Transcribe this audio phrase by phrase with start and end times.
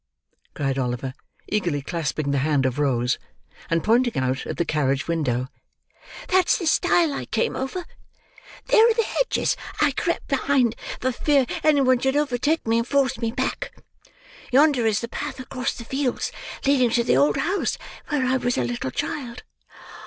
[0.55, 1.13] cried Oliver,
[1.47, 3.19] eagerly clasping the hand of Rose,
[3.69, 5.45] and pointing out at the carriage window;
[6.27, 7.85] "that's the stile I came over;
[8.65, 12.87] there are the hedges I crept behind, for fear any one should overtake me and
[12.87, 13.75] force me back!
[14.51, 16.31] Yonder is the path across the fields,
[16.65, 17.77] leading to the old house
[18.07, 19.43] where I was a little child!